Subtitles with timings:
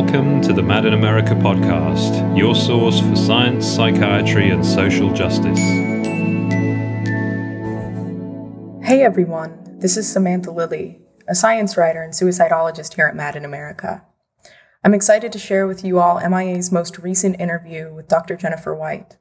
[0.00, 5.58] Welcome to the Mad in America podcast, your source for science, psychiatry, and social justice.
[8.82, 13.44] Hey everyone, this is Samantha Lilly, a science writer and suicidologist here at Mad in
[13.44, 14.02] America.
[14.82, 18.36] I'm excited to share with you all MIA's most recent interview with Dr.
[18.36, 19.18] Jennifer White.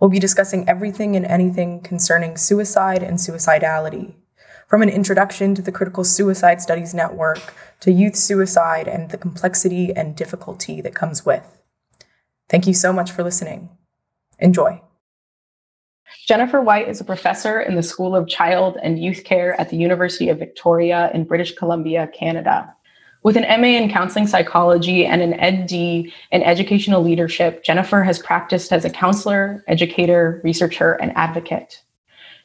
[0.00, 4.14] We'll be discussing everything and anything concerning suicide and suicidality,
[4.68, 9.96] from an introduction to the Critical Suicide Studies Network to youth suicide and the complexity
[9.96, 11.62] and difficulty that comes with.
[12.50, 13.70] Thank you so much for listening.
[14.38, 14.80] Enjoy.
[16.26, 19.76] Jennifer White is a professor in the School of Child and Youth Care at the
[19.78, 22.74] University of Victoria in British Columbia, Canada.
[23.22, 28.72] With an MA in counseling psychology and an EdD in educational leadership, Jennifer has practiced
[28.72, 31.82] as a counselor, educator, researcher, and advocate.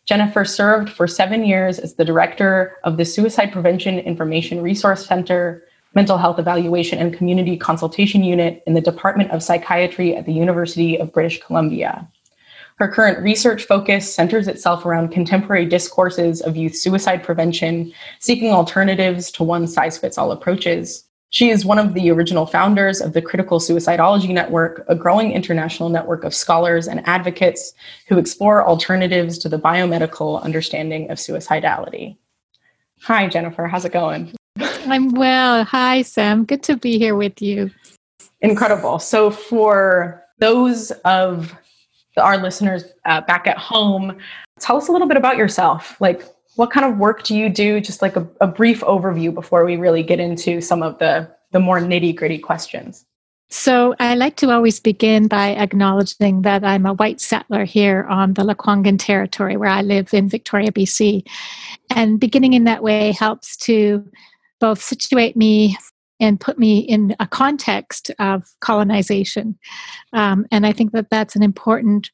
[0.05, 5.63] Jennifer served for seven years as the director of the Suicide Prevention Information Resource Center,
[5.95, 10.97] Mental Health Evaluation and Community Consultation Unit in the Department of Psychiatry at the University
[10.97, 12.08] of British Columbia.
[12.77, 19.31] Her current research focus centers itself around contemporary discourses of youth suicide prevention, seeking alternatives
[19.31, 21.05] to one size fits all approaches.
[21.34, 25.89] She is one of the original founders of the Critical Suicidology Network, a growing international
[25.89, 27.73] network of scholars and advocates
[28.08, 32.17] who explore alternatives to the biomedical understanding of suicidality.
[33.02, 33.66] Hi, Jennifer.
[33.66, 34.36] How's it going?
[34.59, 35.64] I'm well.
[35.64, 36.45] Hi, Sam.
[36.45, 37.72] Good to be here with you.
[38.42, 39.00] Incredible.
[39.00, 41.52] So, for those of
[42.16, 44.20] our listeners uh, back at home,
[44.59, 46.00] tell us a little bit about yourself.
[46.00, 46.23] Like,
[46.55, 47.81] what kind of work do you do?
[47.81, 51.59] Just like a, a brief overview before we really get into some of the, the
[51.59, 53.05] more nitty gritty questions.
[53.49, 58.33] So, I like to always begin by acknowledging that I'm a white settler here on
[58.33, 61.27] the Lekwungen territory where I live in Victoria, BC.
[61.91, 64.09] And beginning in that way helps to
[64.59, 65.77] both situate me
[66.19, 69.59] and put me in a context of colonization.
[70.13, 72.09] Um, and I think that that's an important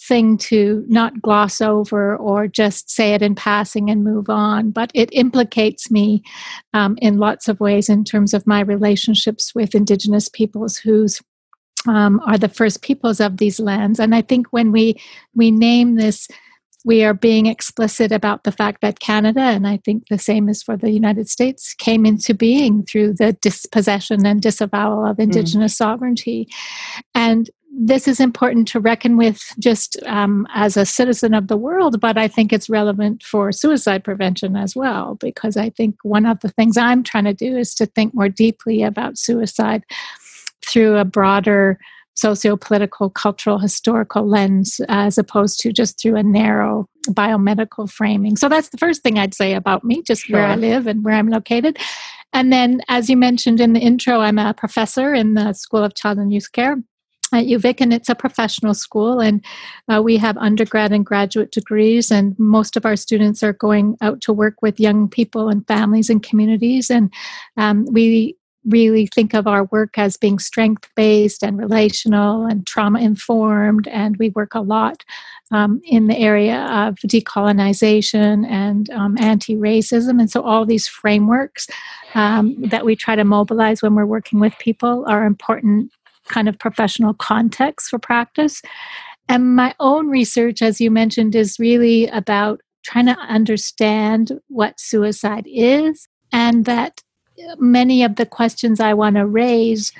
[0.00, 4.90] thing to not gloss over or just say it in passing and move on, but
[4.94, 6.22] it implicates me
[6.72, 11.20] um, in lots of ways in terms of my relationships with Indigenous peoples whose
[11.86, 13.98] um, are the first peoples of these lands.
[14.00, 15.00] And I think when we
[15.34, 16.28] we name this,
[16.84, 20.62] we are being explicit about the fact that Canada, and I think the same is
[20.62, 25.24] for the United States, came into being through the dispossession and disavowal of mm.
[25.24, 25.76] Indigenous mm.
[25.76, 26.48] sovereignty.
[27.14, 32.00] And this is important to reckon with just um, as a citizen of the world,
[32.00, 36.40] but I think it's relevant for suicide prevention as well, because I think one of
[36.40, 39.84] the things I'm trying to do is to think more deeply about suicide
[40.66, 41.78] through a broader
[42.14, 48.36] socio-political, cultural, historical lens, as opposed to just through a narrow biomedical framing.
[48.36, 50.40] So that's the first thing I'd say about me, just sure.
[50.40, 51.78] where I live and where I'm located.
[52.32, 55.94] And then, as you mentioned in the intro, I'm a professor in the School of
[55.94, 56.76] Child and Youth Care
[57.32, 59.44] at UVic, and it's a professional school, and
[59.92, 64.20] uh, we have undergrad and graduate degrees, and most of our students are going out
[64.22, 67.12] to work with young people and families and communities, and
[67.56, 73.00] um, we really think of our work as being strength based and relational and trauma
[73.00, 75.04] informed, and we work a lot
[75.50, 81.68] um, in the area of decolonization and um, anti racism, and so all these frameworks
[82.14, 85.90] um, that we try to mobilize when we're working with people are important
[86.28, 88.62] kind of professional context for practice.
[89.28, 95.46] And my own research, as you mentioned, is really about trying to understand what suicide
[95.46, 97.02] is, and that
[97.58, 99.92] many of the questions I want to raise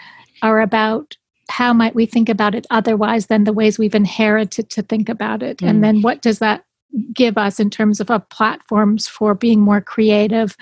[0.42, 1.16] are about
[1.50, 5.42] how might we think about it otherwise than the ways we've inherited to think about
[5.42, 5.68] it mm.
[5.68, 6.64] and then what does that
[7.12, 10.56] give us in terms of uh, platforms for being more creative,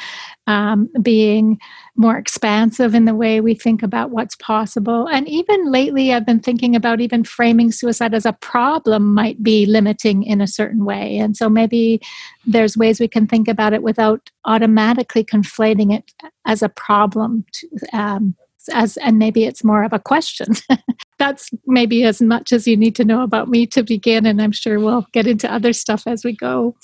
[0.47, 1.59] um, being
[1.97, 5.09] more expansive in the way we think about what's possible.
[5.09, 9.67] And even lately, I've been thinking about even framing suicide as a problem might be
[9.67, 11.19] limiting in a certain way.
[11.19, 12.01] And so maybe
[12.47, 16.13] there's ways we can think about it without automatically conflating it
[16.47, 17.45] as a problem.
[17.53, 18.37] To, um,
[18.73, 20.55] as and maybe it's more of a question
[21.19, 24.53] that's maybe as much as you need to know about me to begin and i'm
[24.53, 26.75] sure we'll get into other stuff as we go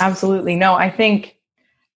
[0.00, 1.37] absolutely no i think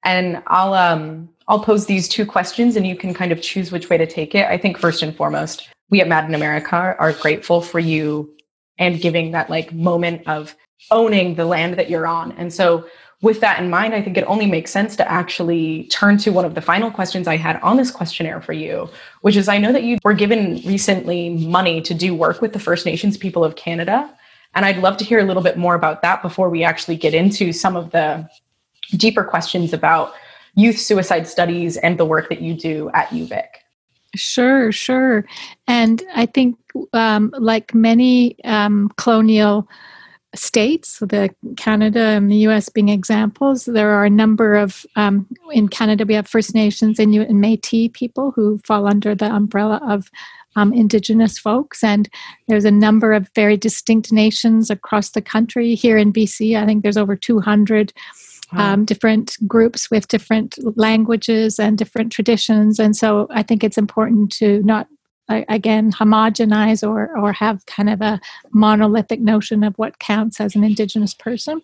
[0.05, 3.89] and i'll um i'll pose these two questions and you can kind of choose which
[3.89, 7.13] way to take it i think first and foremost we at mad in america are
[7.13, 8.33] grateful for you
[8.79, 10.55] and giving that like moment of
[10.91, 12.85] owning the land that you're on and so
[13.23, 16.45] with that in mind, I think it only makes sense to actually turn to one
[16.45, 18.91] of the final questions I had on this questionnaire for you,
[19.21, 22.59] which is I know that you were given recently money to do work with the
[22.59, 24.13] First Nations people of Canada.
[24.55, 27.15] And I'd love to hear a little bit more about that before we actually get
[27.15, 28.29] into some of the
[28.97, 30.15] deeper questions about
[30.55, 33.47] youth suicide studies and the work that you do at UVic.
[34.15, 35.25] Sure, sure.
[35.67, 36.59] And I think,
[36.93, 39.67] um, like many um, colonial
[40.35, 45.69] states, the Canada and the US being examples, there are a number of, um, in
[45.69, 50.11] Canada, we have First Nations, Inuit, and Metis people who fall under the umbrella of
[50.57, 51.83] um, Indigenous folks.
[51.83, 52.09] And
[52.49, 55.75] there's a number of very distinct nations across the country.
[55.75, 57.93] Here in BC, I think there's over 200
[58.53, 62.79] um, different groups with different languages and different traditions.
[62.79, 64.89] And so I think it's important to not
[65.29, 68.21] again homogenize or or have kind of a
[68.51, 71.63] monolithic notion of what counts as an indigenous person.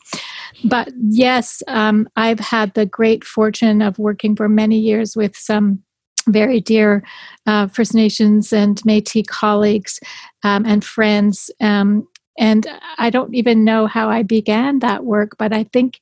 [0.65, 5.83] But yes um, i've had the great fortune of working for many years with some
[6.29, 7.03] very dear
[7.47, 9.99] uh, first nations and metis colleagues
[10.45, 11.51] um, and friends.
[11.61, 12.07] Um,
[12.39, 12.69] and
[12.99, 15.99] i don't even know how i began that work but i think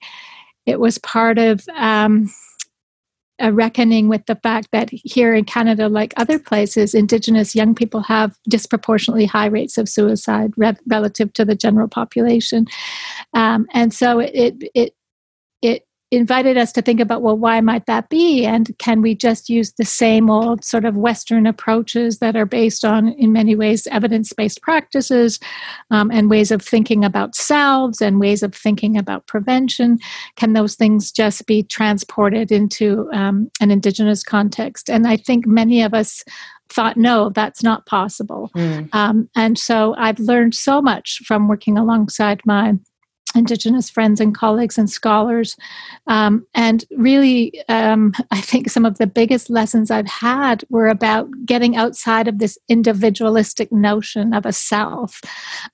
[0.67, 2.31] it was part of um,
[3.39, 8.01] a reckoning with the fact that here in Canada, like other places, Indigenous young people
[8.03, 12.67] have disproportionately high rates of suicide re- relative to the general population,
[13.35, 14.96] um, and so it it it
[16.11, 18.45] invited us to think about well why might that be?
[18.45, 22.85] And can we just use the same old sort of western approaches that are based
[22.85, 25.41] on in many ways evidence-based practices
[25.91, 29.99] um, and ways of thinking about selves and ways of thinking about prevention?
[30.37, 34.89] Can those things just be transported into um, an indigenous context?
[34.89, 36.23] And i think many of us
[36.69, 38.51] thought no that's not possible.
[38.57, 38.89] Mm.
[38.93, 42.75] um, and so i've learned so much from working alongside my
[43.37, 45.57] Indigenous friends and colleagues and scholars.
[46.07, 51.29] Um, and really, um, I think some of the biggest lessons I've had were about
[51.45, 55.21] getting outside of this individualistic notion of a self.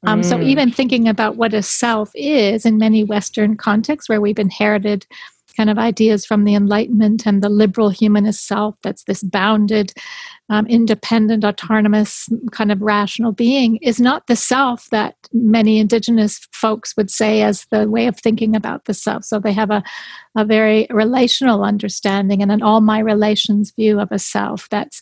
[0.07, 0.25] Um, mm.
[0.25, 5.07] So, even thinking about what a self is in many Western contexts where we've inherited
[5.57, 9.93] kind of ideas from the Enlightenment and the liberal humanist self that's this bounded
[10.49, 16.97] um, independent, autonomous, kind of rational being is not the self that many Indigenous folks
[16.97, 19.25] would say as the way of thinking about the self.
[19.25, 19.83] So they have a,
[20.37, 25.01] a very relational understanding and an all my relations view of a self that's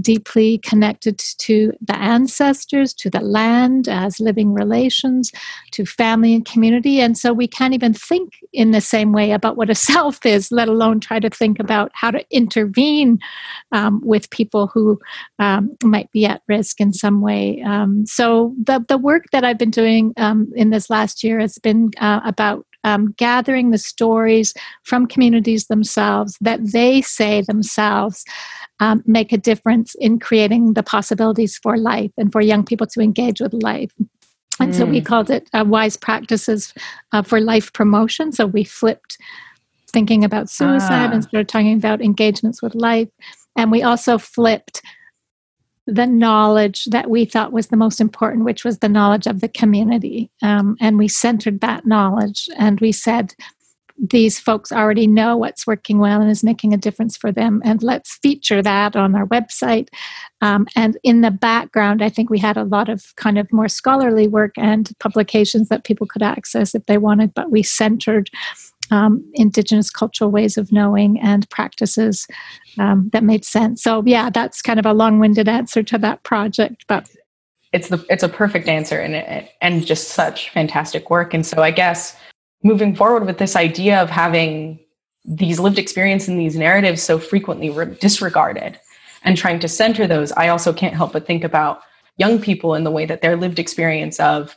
[0.00, 5.30] deeply connected to the ancestors, to the land as living relations,
[5.72, 7.00] to family and community.
[7.00, 10.50] And so we can't even think in the same way about what a self is,
[10.50, 13.18] let alone try to think about how to intervene
[13.72, 14.98] um, with people who
[15.38, 17.62] um, might be at risk in some way.
[17.62, 21.56] Um, so the, the work that I've been doing um, in this last year has
[21.58, 28.24] been uh, about um, gathering the stories from communities themselves that they say themselves
[28.80, 33.00] um, make a difference in creating the possibilities for life and for young people to
[33.00, 33.92] engage with life.
[34.60, 34.76] And mm.
[34.76, 35.06] so we mm.
[35.06, 36.74] called it uh, Wise Practices
[37.12, 38.32] uh, for Life Promotion.
[38.32, 39.16] So we flipped
[39.88, 41.12] thinking about suicide ah.
[41.12, 43.08] and started talking about engagements with life.
[43.56, 44.82] And we also flipped
[45.86, 49.48] the knowledge that we thought was the most important, which was the knowledge of the
[49.48, 50.30] community.
[50.42, 53.34] Um, and we centered that knowledge and we said,
[53.96, 57.62] these folks already know what's working well and is making a difference for them.
[57.64, 59.88] And let's feature that on our website.
[60.40, 63.68] Um, and in the background, I think we had a lot of kind of more
[63.68, 68.30] scholarly work and publications that people could access if they wanted, but we centered
[68.90, 72.26] um, indigenous cultural ways of knowing and practices
[72.78, 73.82] um, that made sense.
[73.82, 77.08] So yeah, that's kind of a long-winded answer to that project, but
[77.72, 81.34] it's the it's a perfect answer and and just such fantastic work.
[81.34, 82.16] And so I guess
[82.62, 84.78] moving forward with this idea of having
[85.24, 88.78] these lived experience and these narratives so frequently re- disregarded
[89.22, 91.80] and trying to center those, I also can't help but think about
[92.18, 94.56] young people in the way that their lived experience of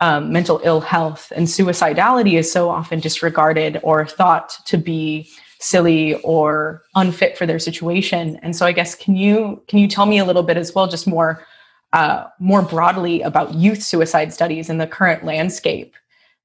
[0.00, 5.28] um, mental ill health and suicidality is so often disregarded or thought to be
[5.60, 8.36] silly or unfit for their situation.
[8.42, 10.86] And so i guess can you can you tell me a little bit as well
[10.86, 11.44] just more
[11.92, 15.94] uh, more broadly about youth suicide studies and the current landscape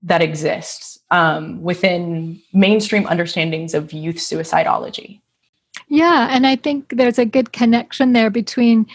[0.02, 5.20] that exists um, within mainstream understandings of youth suicidology?
[5.90, 8.88] Yeah and i think there's a good connection there between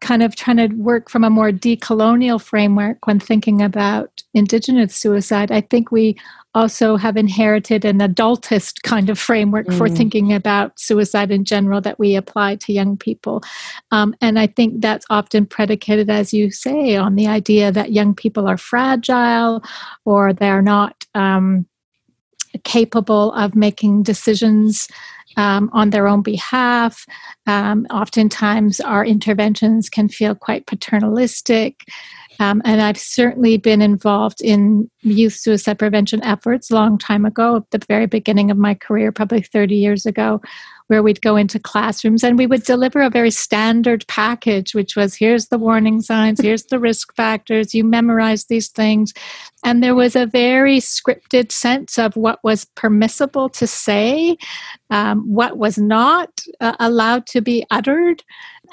[0.00, 5.50] kind of trying to work from a more decolonial framework when thinking about indigenous suicide
[5.50, 6.16] i think we
[6.54, 9.78] also have inherited an adultist kind of framework mm.
[9.78, 13.42] for thinking about suicide in general that we apply to young people
[13.90, 18.14] um, and i think that's often predicated as you say on the idea that young
[18.14, 19.62] people are fragile
[20.04, 21.66] or they're not um,
[22.64, 24.88] capable of making decisions
[25.36, 27.04] um, on their own behalf.
[27.46, 31.82] Um, oftentimes, our interventions can feel quite paternalistic.
[32.40, 37.70] Um, and I've certainly been involved in youth suicide prevention efforts long time ago, at
[37.70, 40.40] the very beginning of my career, probably 30 years ago,
[40.90, 45.14] where we'd go into classrooms and we would deliver a very standard package, which was
[45.14, 49.14] here's the warning signs, here's the risk factors, you memorize these things.
[49.64, 54.36] And there was a very scripted sense of what was permissible to say,
[54.90, 58.24] um, what was not uh, allowed to be uttered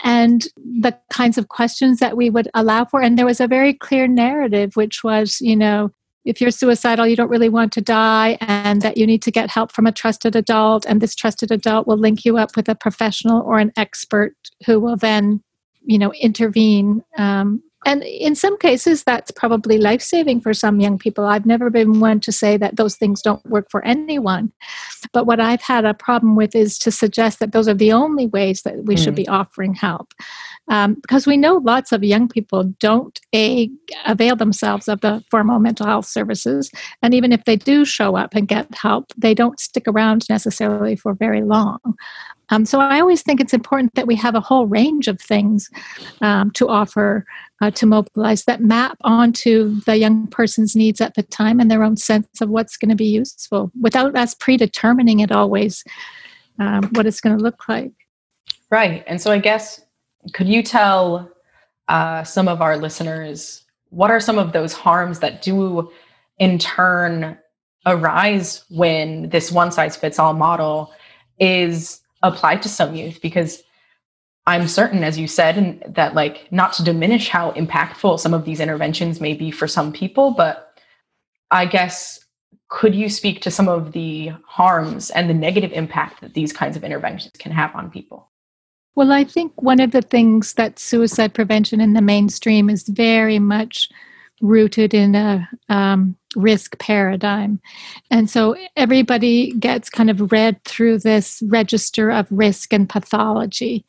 [0.04, 3.00] and the kinds of questions that we would allow for.
[3.00, 5.92] And there was a very clear narrative, which was, you know,
[6.28, 9.50] if you're suicidal, you don't really want to die, and that you need to get
[9.50, 10.86] help from a trusted adult.
[10.86, 14.80] And this trusted adult will link you up with a professional or an expert who
[14.80, 15.42] will then,
[15.84, 17.04] you know, intervene.
[17.18, 21.26] Um, and in some cases, that's probably life saving for some young people.
[21.26, 24.52] I've never been one to say that those things don't work for anyone.
[25.14, 28.28] But what I've had a problem with is to suggest that those are the only
[28.28, 29.04] ways that we mm.
[29.04, 30.14] should be offering help
[30.70, 33.70] um, because we know lots of young people don't a
[34.06, 36.70] avail themselves of the formal mental health services
[37.02, 40.96] and even if they do show up and get help they don't stick around necessarily
[40.96, 41.80] for very long
[42.50, 45.70] um, so i always think it's important that we have a whole range of things
[46.22, 47.26] um, to offer
[47.62, 51.84] uh, to mobilize that map onto the young person's needs at the time and their
[51.84, 55.84] own sense of what's going to be useful without us predetermining it always
[56.60, 57.92] um, what it's going to look like.
[58.70, 59.82] Right and so i guess
[60.34, 61.32] could you tell
[61.88, 65.90] uh, some of our listeners what are some of those harms that do
[66.40, 67.38] in turn
[67.86, 70.92] arise when this one size fits all model
[71.40, 73.20] is applied to some youth?
[73.22, 73.64] Because
[74.46, 78.46] I'm certain, as you said, and that like not to diminish how impactful some of
[78.46, 80.80] these interventions may be for some people, but
[81.52, 82.20] I guess
[82.70, 86.76] could you speak to some of the harms and the negative impact that these kinds
[86.76, 88.30] of interventions can have on people?
[88.96, 93.40] Well, I think one of the things that suicide prevention in the mainstream is very
[93.40, 93.90] much
[94.42, 97.60] rooted in a um, risk paradigm.
[98.12, 103.86] And so everybody gets kind of read through this register of risk and pathology.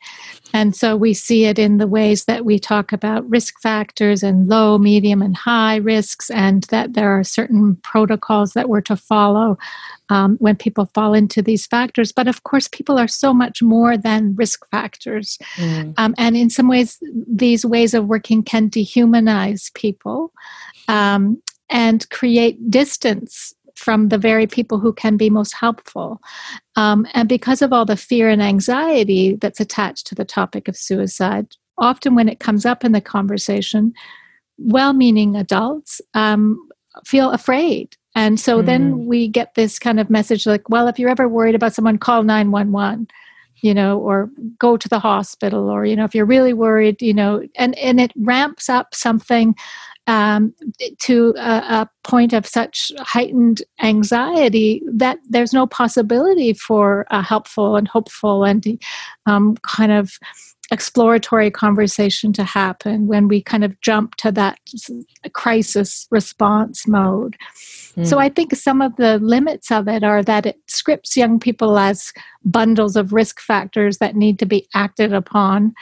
[0.53, 4.47] And so we see it in the ways that we talk about risk factors and
[4.47, 9.57] low, medium, and high risks, and that there are certain protocols that we're to follow
[10.09, 12.11] um, when people fall into these factors.
[12.11, 15.37] But of course, people are so much more than risk factors.
[15.57, 15.93] Mm.
[15.97, 20.31] Um, and in some ways, these ways of working can dehumanize people.
[20.87, 26.21] Um, and create distance from the very people who can be most helpful.
[26.75, 30.75] Um, and because of all the fear and anxiety that's attached to the topic of
[30.75, 31.47] suicide,
[31.77, 33.93] often when it comes up in the conversation,
[34.57, 36.69] well meaning adults um,
[37.05, 37.95] feel afraid.
[38.15, 38.65] And so mm.
[38.65, 41.97] then we get this kind of message like, well, if you're ever worried about someone,
[41.97, 43.07] call 911
[43.61, 47.13] you know or go to the hospital or you know if you're really worried you
[47.13, 49.55] know and and it ramps up something
[50.09, 50.55] um,
[50.97, 57.75] to a, a, point of such heightened anxiety that there's no possibility for a helpful
[57.75, 58.65] and hopeful and
[59.27, 60.17] um, kind of
[60.71, 64.57] exploratory conversation to happen when we kind of jump to that
[65.33, 67.37] crisis response mode.
[67.95, 68.07] Mm.
[68.07, 71.77] So I think some of the limits of it are that it scripts young people
[71.77, 72.11] as
[72.43, 75.75] bundles of risk factors that need to be acted upon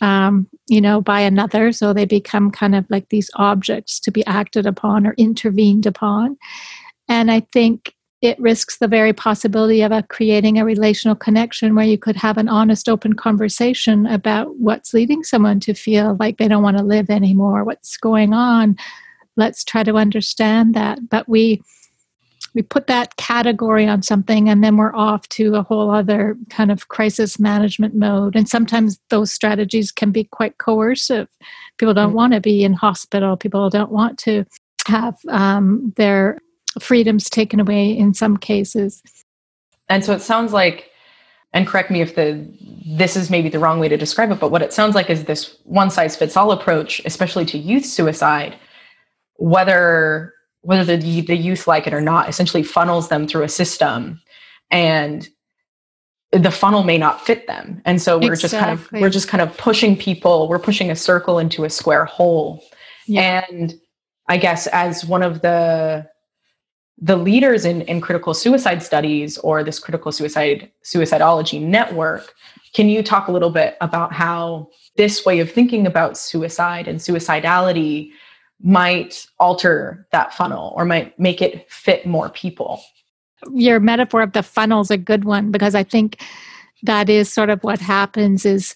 [0.00, 1.72] um, you know, by another.
[1.72, 6.36] So they become kind of like these objects to be acted upon or intervened upon.
[7.08, 11.84] And I think it risks the very possibility of a, creating a relational connection where
[11.84, 16.48] you could have an honest, open conversation about what's leading someone to feel like they
[16.48, 18.76] don't want to live anymore, what's going on.
[19.36, 21.10] Let's try to understand that.
[21.10, 21.60] But we
[22.54, 26.70] we put that category on something and then we're off to a whole other kind
[26.70, 28.36] of crisis management mode.
[28.36, 31.28] And sometimes those strategies can be quite coercive.
[31.78, 32.16] People don't mm-hmm.
[32.16, 33.36] want to be in hospital.
[33.36, 34.44] People don't want to
[34.86, 36.38] have um, their
[36.80, 39.02] freedoms taken away in some cases.
[39.88, 40.90] And so it sounds like
[41.52, 42.46] and correct me if the
[42.84, 45.24] this is maybe the wrong way to describe it but what it sounds like is
[45.24, 48.56] this one size fits all approach especially to youth suicide
[49.36, 50.33] whether
[50.64, 54.20] whether the, the youth like it or not, essentially funnels them through a system
[54.70, 55.28] and
[56.32, 57.80] the funnel may not fit them.
[57.84, 58.48] And so we're exactly.
[58.48, 61.70] just kind of we're just kind of pushing people, we're pushing a circle into a
[61.70, 62.64] square hole.
[63.06, 63.44] Yeah.
[63.48, 63.74] And
[64.28, 66.08] I guess as one of the
[66.98, 72.32] the leaders in, in critical suicide studies or this critical suicide suicidology network,
[72.72, 77.00] can you talk a little bit about how this way of thinking about suicide and
[77.00, 78.10] suicidality
[78.60, 82.82] might alter that funnel or might make it fit more people.
[83.52, 86.22] Your metaphor of the funnel is a good one because I think
[86.82, 88.74] that is sort of what happens is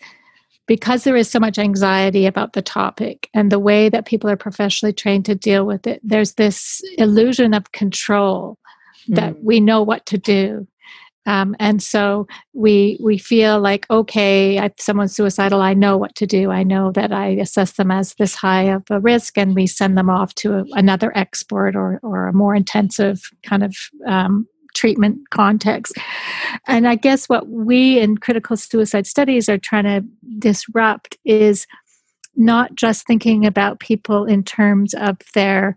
[0.67, 4.37] because there is so much anxiety about the topic and the way that people are
[4.37, 8.59] professionally trained to deal with it, there's this illusion of control
[9.09, 9.43] that mm.
[9.43, 10.69] we know what to do.
[11.27, 16.27] Um, and so we we feel like okay, if someone's suicidal, I know what to
[16.27, 16.51] do.
[16.51, 19.99] I know that I assess them as this high of a risk, and we send
[19.99, 25.19] them off to a, another expert or or a more intensive kind of um, treatment
[25.31, 25.97] context.
[26.67, 30.05] And I guess what we in critical suicide studies are trying to
[30.39, 31.67] disrupt is
[32.37, 35.77] not just thinking about people in terms of their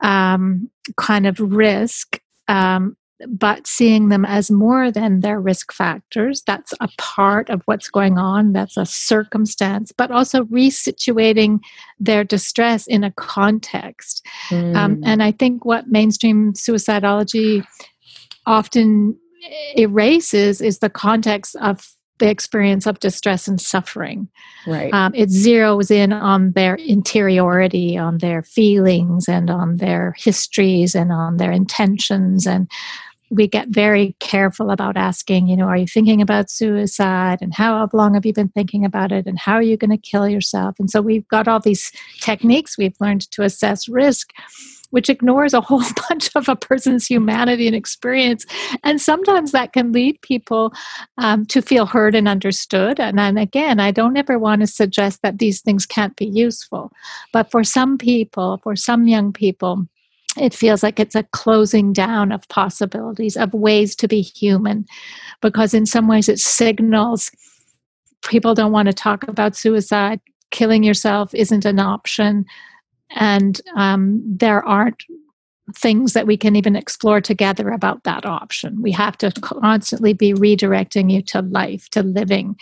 [0.00, 2.96] um, kind of risk, um,
[3.28, 6.42] but seeing them as more than their risk factors.
[6.46, 11.60] That's a part of what's going on, that's a circumstance, but also resituating
[11.98, 14.26] their distress in a context.
[14.48, 14.76] Mm.
[14.76, 17.64] Um, and I think what mainstream suicidology
[18.46, 19.16] often
[19.76, 21.86] erases is the context of
[22.18, 24.28] the experience of distress and suffering.
[24.66, 24.92] Right.
[24.94, 31.10] Um, it zeroes in on their interiority, on their feelings, and on their histories, and
[31.10, 32.46] on their intentions.
[32.46, 32.70] And
[33.30, 37.38] we get very careful about asking, you know, are you thinking about suicide?
[37.40, 39.26] And how long have you been thinking about it?
[39.26, 40.76] And how are you going to kill yourself?
[40.78, 41.90] And so we've got all these
[42.20, 44.30] techniques we've learned to assess risk
[44.94, 48.46] which ignores a whole bunch of a person's humanity and experience.
[48.84, 50.72] And sometimes that can lead people
[51.18, 53.00] um, to feel heard and understood.
[53.00, 56.92] And then again, I don't ever want to suggest that these things can't be useful.
[57.32, 59.84] But for some people, for some young people,
[60.38, 64.86] it feels like it's a closing down of possibilities, of ways to be human,
[65.42, 67.32] because in some ways it signals
[68.24, 70.20] people don't want to talk about suicide.
[70.52, 72.46] Killing yourself isn't an option
[73.14, 75.04] and um, there aren't
[75.74, 78.82] things that we can even explore together about that option.
[78.82, 82.56] We have to constantly be redirecting you to life, to living.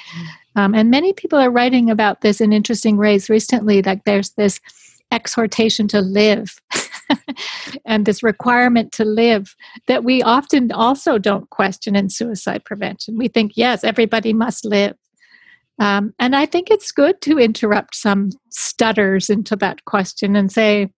[0.54, 4.60] Um, and many people are writing about this in interesting ways recently, like there's this
[5.10, 6.60] exhortation to live
[7.84, 9.54] and this requirement to live
[9.86, 13.18] that we often also don't question in suicide prevention.
[13.18, 14.96] We think, yes, everybody must live.
[15.78, 20.90] Um, and I think it's good to interrupt some stutters into that question and say,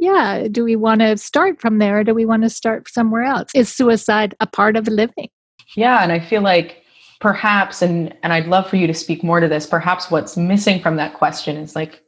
[0.00, 3.22] yeah, do we want to start from there or do we want to start somewhere
[3.22, 3.50] else?
[3.54, 5.28] Is suicide a part of living?
[5.76, 6.82] Yeah, and I feel like
[7.20, 10.80] perhaps and and I'd love for you to speak more to this, perhaps what's missing
[10.80, 12.02] from that question is like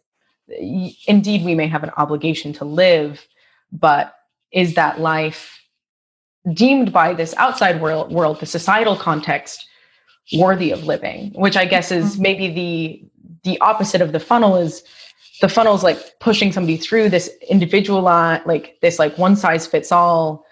[1.06, 3.26] indeed we may have an obligation to live,
[3.72, 4.14] but
[4.52, 5.58] is that life
[6.52, 9.66] deemed by this outside world world, the societal context
[10.34, 12.22] worthy of living which i guess is mm-hmm.
[12.22, 14.82] maybe the the opposite of the funnel is
[15.40, 19.92] the funnel is like pushing somebody through this individual like this like one size fits
[19.92, 20.44] all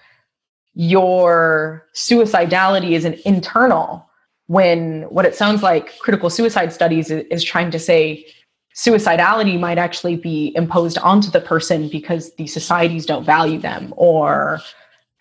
[0.75, 4.09] your suicidality is an internal
[4.47, 8.27] when what it sounds like critical suicide studies is, is trying to say
[8.75, 14.61] suicidality might actually be imposed onto the person because the societies don't value them or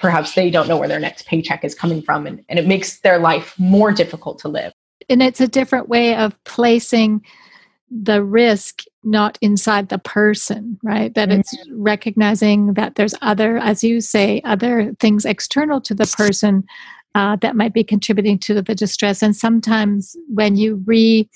[0.04, 3.00] perhaps they don't know where their next paycheck is coming from and, and it makes
[3.00, 4.74] their life more difficult to live.
[5.08, 7.26] And it's a different way of placing
[7.90, 11.14] the risk not inside the person right?
[11.16, 11.40] That mm-hmm.
[11.40, 16.66] it's recognizing that there's other as you say other things external to the person
[17.16, 19.24] uh, that might be contributing to the distress.
[19.24, 21.30] And sometimes when you re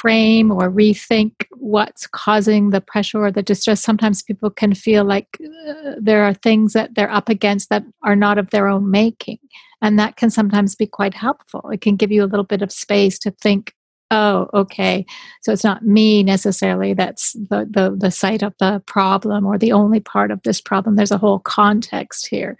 [0.00, 3.82] frame or rethink what's causing the pressure or the distress.
[3.82, 5.26] Sometimes people can feel like
[5.68, 9.38] uh, there are things that they're up against that are not of their own making.
[9.82, 11.70] And that can sometimes be quite helpful.
[11.70, 13.74] It can give you a little bit of space to think,
[14.10, 15.04] oh, okay,
[15.42, 19.72] so it's not me necessarily that's the, the, the site of the problem or the
[19.72, 20.96] only part of this problem.
[20.96, 22.56] There's a whole context here.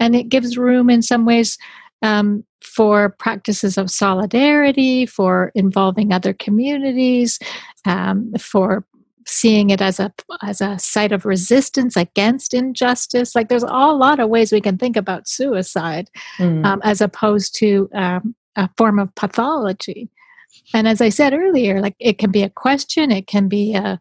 [0.00, 1.58] And it gives room in some ways
[2.02, 7.38] um, for practices of solidarity, for involving other communities,
[7.84, 8.84] um, for
[9.26, 13.34] seeing it as a as a site of resistance against injustice.
[13.34, 16.64] Like there's a lot of ways we can think about suicide, mm.
[16.64, 20.10] um, as opposed to um, a form of pathology.
[20.74, 23.98] And as I said earlier, like it can be a question, it can be a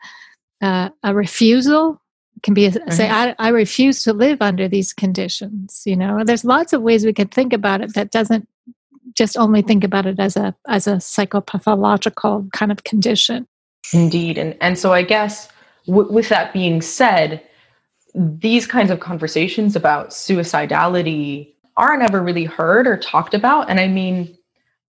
[0.61, 2.01] a, a refusal
[2.43, 2.91] can be mm-hmm.
[2.91, 6.23] say I, I refuse to live under these conditions you know?
[6.23, 8.47] There's lots of ways we could think about it that doesn't
[9.15, 13.47] just only think about it as a as a psychopathological kind of condition.
[13.93, 15.49] Indeed and and so i guess
[15.85, 17.41] w- with that being said
[18.13, 23.87] these kinds of conversations about suicidality aren't ever really heard or talked about and i
[23.87, 24.37] mean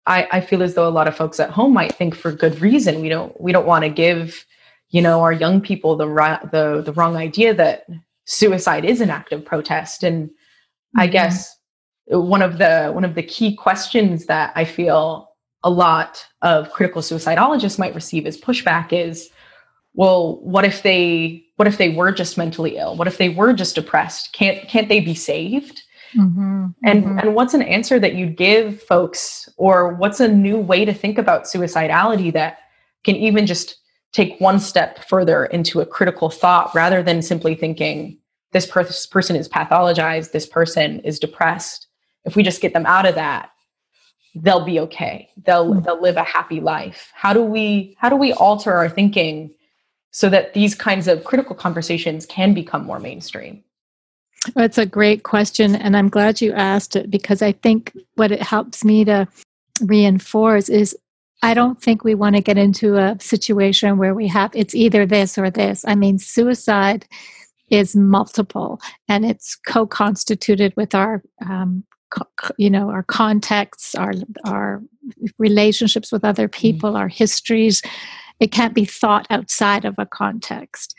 [0.07, 2.61] I, I feel as though a lot of folks at home might think for good
[2.61, 3.01] reason.
[3.01, 4.45] We don't we don't want to give
[4.91, 6.07] you know our young people the
[6.53, 7.87] the the wrong idea that
[8.25, 10.03] suicide is an act of protest?
[10.03, 11.01] And mm-hmm.
[11.01, 11.55] i guess
[12.07, 15.29] one of the one of the key questions that i feel
[15.65, 19.31] a lot of critical suicidologists might receive as pushback is
[19.95, 22.97] well what if they what if they were just mentally ill?
[22.97, 24.33] What if they were just depressed?
[24.33, 25.83] Can't can't they be saved?
[26.17, 27.19] Mm-hmm, and mm-hmm.
[27.19, 31.19] and what's an answer that you'd give folks or what's a new way to think
[31.19, 32.59] about suicidality that
[33.05, 33.77] can even just
[34.17, 38.19] take one step further into a critical thought rather than simply thinking
[38.53, 41.87] this per- person is pathologized this person is depressed
[42.25, 43.51] if we just get them out of that
[44.35, 45.85] they'll be okay they'll mm-hmm.
[45.85, 49.51] they'll live a happy life how do we how do we alter our thinking
[50.17, 53.63] so that these kinds of critical conversations can become more mainstream?
[54.55, 55.77] That's a great question.
[55.77, 59.29] And I'm glad you asked it because I think what it helps me to
[59.83, 60.97] reinforce is
[61.43, 65.07] I don't think we want to get into a situation where we have it's either
[65.07, 65.85] this or this.
[65.87, 67.07] I mean, suicide
[67.71, 71.85] is multiple and it's co constituted with our um,
[72.57, 74.13] you know our contexts our
[74.45, 74.81] our
[75.39, 76.61] relationships with other mm-hmm.
[76.61, 76.99] people mm.
[76.99, 77.83] our histories
[78.41, 80.95] it can't be thought outside of a context.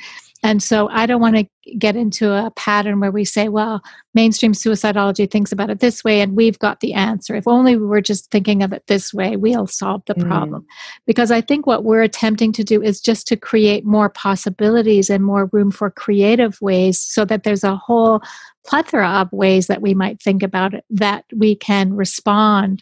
[0.48, 1.46] And so I don't want to
[1.78, 3.82] get into a pattern where we say, well,
[4.14, 7.36] mainstream suicidology thinks about it this way and we've got the answer.
[7.36, 10.26] If only we were just thinking of it this way, we'll solve the mm.
[10.26, 10.66] problem.
[11.06, 15.22] Because I think what we're attempting to do is just to create more possibilities and
[15.22, 18.22] more room for creative ways so that there's a whole
[18.66, 22.82] plethora of ways that we might think about it that we can respond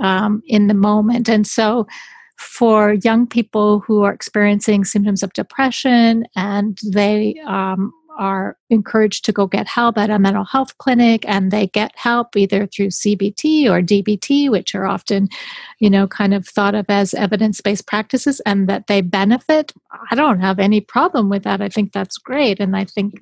[0.00, 1.28] um, in the moment.
[1.28, 1.86] And so
[2.36, 9.32] for young people who are experiencing symptoms of depression and they um, are encouraged to
[9.32, 13.66] go get help at a mental health clinic and they get help either through CBT
[13.66, 15.28] or DBT, which are often,
[15.78, 19.72] you know, kind of thought of as evidence based practices and that they benefit.
[20.10, 21.60] I don't have any problem with that.
[21.60, 22.60] I think that's great.
[22.60, 23.14] And I think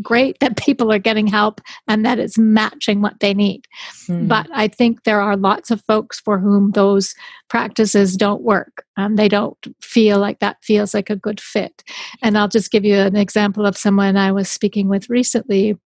[0.00, 3.66] great that people are getting help and that it's matching what they need.
[4.08, 4.28] Mm.
[4.28, 7.14] But I think there are lots of folks for whom those
[7.48, 8.84] practices don't work.
[8.96, 11.84] Um, they don't feel like that feels like a good fit.
[12.22, 15.78] And I'll just give you an example of someone I was speaking with recently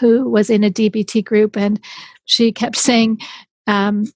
[0.00, 1.80] who was in a DBT group and
[2.24, 3.20] she kept saying,
[3.66, 4.06] um,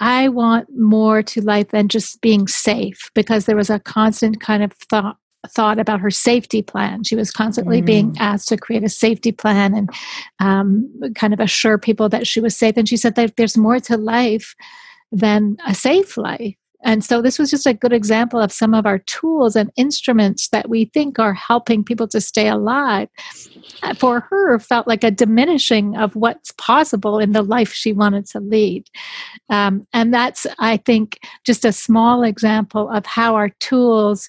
[0.00, 4.62] I want more to life than just being safe because there was a constant kind
[4.62, 5.16] of thought
[5.48, 7.02] thought about her safety plan.
[7.02, 7.86] She was constantly mm.
[7.86, 9.90] being asked to create a safety plan and
[10.38, 12.76] um, kind of assure people that she was safe.
[12.76, 14.54] And she said that there's more to life
[15.10, 16.54] than a safe life.
[16.82, 20.48] And so this was just a good example of some of our tools and instruments
[20.48, 23.08] that we think are helping people to stay alive.
[23.82, 28.26] Uh, for her, felt like a diminishing of what's possible in the life she wanted
[28.26, 28.86] to lead.
[29.48, 34.28] Um, and that's, I think, just a small example of how our tools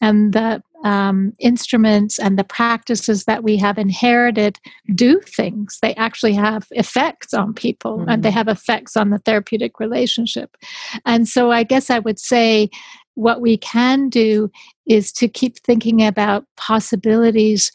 [0.00, 4.58] and the um, instruments and the practices that we have inherited
[4.94, 5.78] do things.
[5.80, 8.08] They actually have effects on people mm-hmm.
[8.08, 8.38] and they mm-hmm.
[8.38, 10.56] have effects on the therapeutic relationship.
[11.04, 12.70] And so I guess I would say
[13.14, 14.50] what we can do
[14.86, 17.72] is to keep thinking about possibilities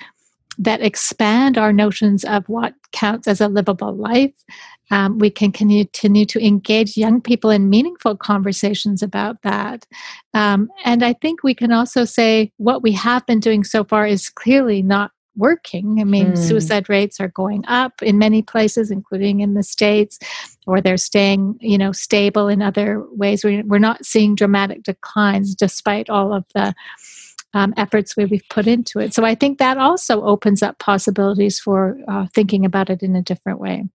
[0.57, 4.33] that expand our notions of what counts as a livable life
[4.91, 9.87] um, we can continue to engage young people in meaningful conversations about that.
[10.33, 14.05] Um, and I think we can also say what we have been doing so far
[14.05, 16.01] is clearly not working.
[16.01, 16.37] I mean, mm.
[16.37, 20.19] suicide rates are going up in many places, including in the States,
[20.67, 23.45] or they're staying, you know, stable in other ways.
[23.45, 26.73] We're not seeing dramatic declines despite all of the
[27.53, 29.13] um, efforts we, have put into it.
[29.13, 33.21] So I think that also opens up possibilities for uh, thinking about it in a
[33.21, 33.85] different way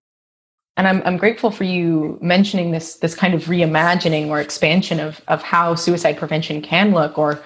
[0.76, 5.20] and I'm, I'm grateful for you mentioning this this kind of reimagining or expansion of
[5.28, 7.42] of how suicide prevention can look or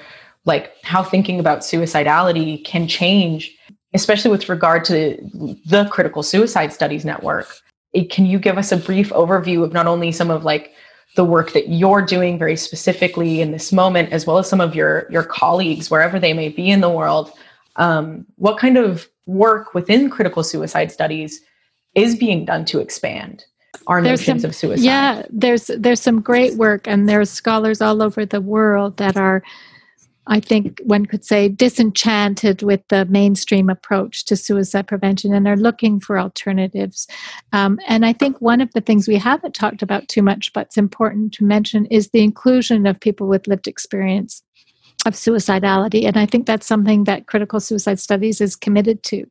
[0.47, 3.57] like how thinking about suicidality can change
[3.95, 5.19] especially with regard to
[5.67, 7.49] the critical suicide studies network.
[7.93, 10.73] It, can you give us a brief overview of not only some of like
[11.17, 14.77] the work that you're doing very specifically in this moment as well as some of
[14.77, 17.33] your your colleagues wherever they may be in the world?
[17.77, 21.41] Um, what kind of work within critical suicide studies
[21.95, 23.45] is being done to expand
[23.87, 24.85] our there's notions some, of suicide.
[24.85, 29.43] Yeah, there's there's some great work, and there's scholars all over the world that are,
[30.27, 35.57] I think one could say, disenchanted with the mainstream approach to suicide prevention, and are
[35.57, 37.07] looking for alternatives.
[37.53, 40.67] Um, and I think one of the things we haven't talked about too much, but
[40.67, 44.43] it's important to mention, is the inclusion of people with lived experience
[45.07, 46.07] of suicidality.
[46.07, 49.25] And I think that's something that critical suicide studies is committed to.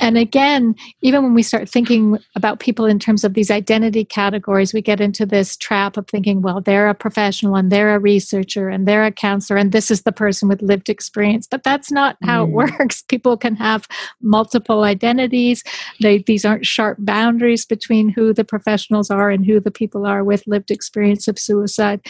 [0.00, 4.72] And again, even when we start thinking about people in terms of these identity categories,
[4.72, 8.68] we get into this trap of thinking, well, they're a professional and they're a researcher
[8.68, 11.46] and they're a counselor and this is the person with lived experience.
[11.46, 12.48] But that's not how mm.
[12.48, 13.02] it works.
[13.08, 13.86] People can have
[14.20, 15.62] multiple identities.
[16.00, 20.24] They, these aren't sharp boundaries between who the professionals are and who the people are
[20.24, 22.00] with lived experience of suicide.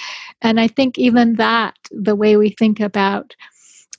[0.42, 3.34] And I think even that, the way we think about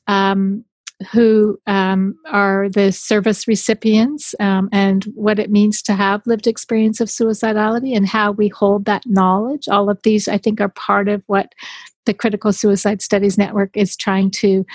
[0.08, 0.66] um,
[1.12, 7.00] who um, are the service recipients um, and what it means to have lived experience
[7.00, 9.68] of suicidality and how we hold that knowledge.
[9.70, 11.54] All of these, I think, are part of what
[12.06, 14.66] the Critical Suicide Studies Network is trying to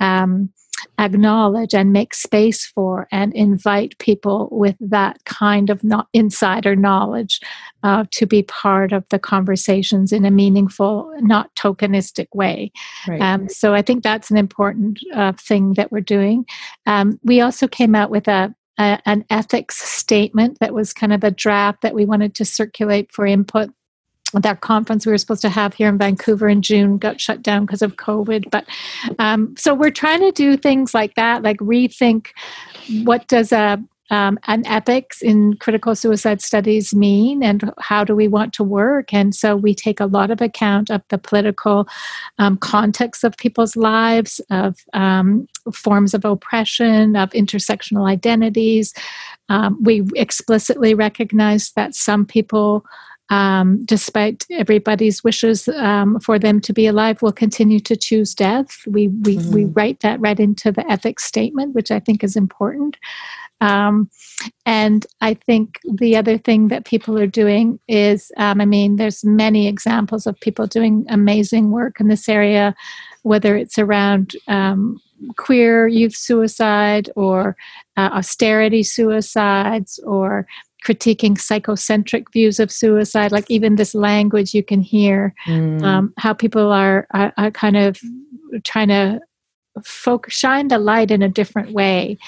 [0.00, 0.50] um,
[0.98, 7.40] acknowledge and make space for and invite people with that kind of not insider knowledge
[7.82, 12.72] uh, to be part of the conversations in a meaningful, not tokenistic way.
[13.06, 13.20] Right.
[13.20, 16.46] Um, so I think that's an important uh, thing that we're doing.
[16.86, 21.22] Um, we also came out with a a, an ethics statement that was kind of
[21.22, 23.70] a draft that we wanted to circulate for input
[24.42, 27.66] that conference we were supposed to have here in Vancouver in June got shut down
[27.66, 28.50] because of COVID.
[28.50, 28.66] But
[29.18, 32.28] um, so we're trying to do things like that, like rethink
[33.04, 38.28] what does a um, an ethics in critical suicide studies mean and how do we
[38.28, 41.88] want to work and so we take a lot of account of the political
[42.38, 48.92] um, context of people's lives of um, forms of oppression of intersectional identities
[49.48, 52.84] um, we explicitly recognize that some people
[53.30, 58.82] um, despite everybody's wishes um, for them to be alive, will continue to choose death.
[58.86, 59.52] We we, mm-hmm.
[59.52, 62.96] we write that right into the ethics statement, which I think is important.
[63.60, 64.10] Um,
[64.66, 69.24] and I think the other thing that people are doing is, um, I mean, there's
[69.24, 72.74] many examples of people doing amazing work in this area,
[73.22, 75.00] whether it's around um,
[75.36, 77.56] queer youth suicide or
[77.96, 80.46] uh, austerity suicides or
[80.84, 85.82] critiquing psychocentric views of suicide like even this language you can hear mm.
[85.82, 87.98] um, how people are, are, are, kind of
[88.64, 89.20] trying to
[89.82, 92.18] focus shine the light in a different way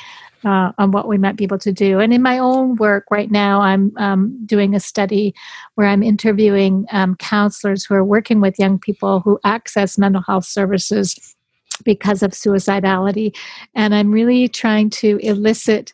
[0.44, 3.30] uh, on what we might be able to do and in my own work right
[3.30, 5.34] now i'm um, doing a study
[5.74, 10.46] where i'm interviewing um, counselors who are working with young people who access mental health
[10.46, 11.36] services
[11.84, 13.36] because of suicidality
[13.74, 15.92] and i'm really trying to elicit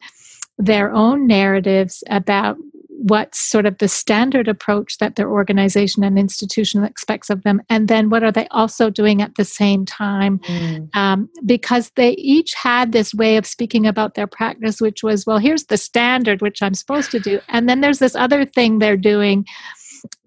[0.59, 2.57] their own narratives about
[3.03, 7.88] what's sort of the standard approach that their organization and institution expects of them and
[7.88, 10.88] then what are they also doing at the same time mm.
[10.95, 15.38] um, because they each had this way of speaking about their practice which was well
[15.38, 18.97] here's the standard which i'm supposed to do and then there's this other thing they're
[18.97, 19.45] doing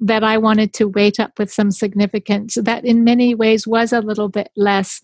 [0.02, 4.02] that i wanted to weight up with some significance that in many ways was a
[4.02, 5.02] little bit less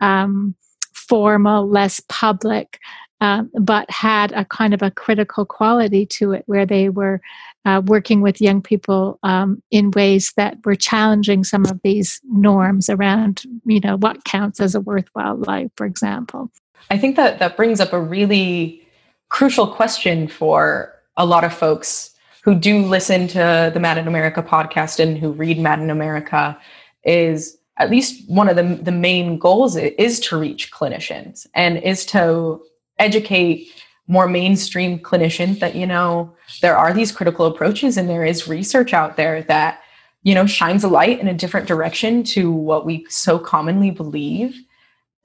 [0.00, 0.54] um,
[0.92, 2.78] formal less public
[3.20, 7.20] um, but had a kind of a critical quality to it where they were
[7.64, 12.90] uh, working with young people um, in ways that were challenging some of these norms
[12.90, 16.50] around you know what counts as a worthwhile life for example.
[16.90, 18.86] I think that that brings up a really
[19.28, 22.10] crucial question for a lot of folks
[22.42, 26.58] who do listen to the mad in america podcast and who read mad in america
[27.04, 32.06] is at least one of the, the main goals is to reach clinicians and is
[32.06, 32.60] to
[32.98, 33.68] educate
[34.06, 38.92] more mainstream clinicians that you know there are these critical approaches and there is research
[38.92, 39.80] out there that
[40.22, 44.60] you know shines a light in a different direction to what we so commonly believe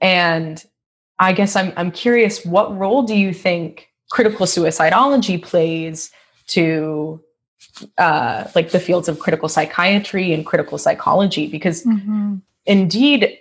[0.00, 0.64] and
[1.18, 6.10] i guess i'm i'm curious what role do you think critical suicidology plays
[6.46, 7.22] to
[7.98, 12.36] uh, like the fields of critical psychiatry and critical psychology because mm-hmm.
[12.66, 13.38] indeed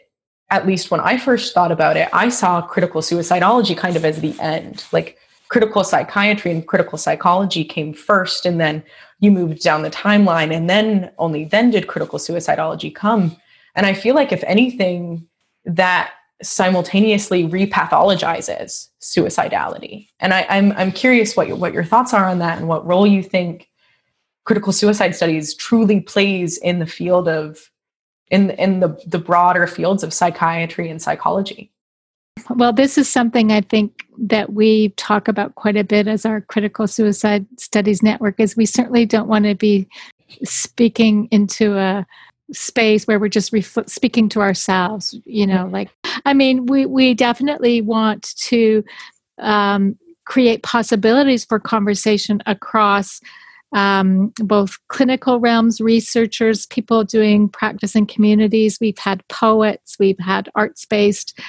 [0.52, 4.20] at least when I first thought about it, I saw critical suicidology kind of as
[4.20, 4.86] the end.
[4.92, 5.18] Like
[5.50, 8.84] critical psychiatry and critical psychology came first, and then
[9.20, 13.36] you moved down the timeline, and then only then did critical suicidology come.
[13.76, 15.28] And I feel like, if anything,
[15.66, 20.08] that simultaneously repathologizes suicidality.
[20.20, 22.68] And I, am I'm, I'm curious what your, what your thoughts are on that and
[22.68, 23.70] what role you think
[24.46, 27.69] critical suicide studies truly plays in the field of
[28.30, 31.72] in in the the broader fields of psychiatry and psychology.
[32.50, 36.42] Well this is something i think that we talk about quite a bit as our
[36.42, 39.88] critical suicide studies network is we certainly don't want to be
[40.44, 42.06] speaking into a
[42.52, 45.90] space where we're just ref- speaking to ourselves you know like
[46.26, 48.84] i mean we we definitely want to
[49.40, 53.20] um, create possibilities for conversation across
[53.74, 58.80] um, both clinical realms, researchers, people doing practice in communities.
[58.80, 61.40] We've had poets, we've had arts based